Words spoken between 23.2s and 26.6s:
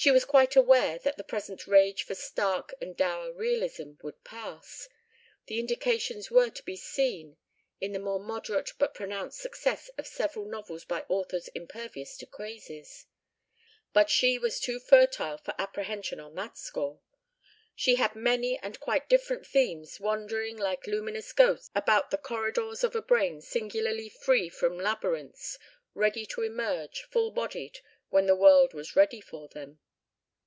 singularly free from labyrinths, ready to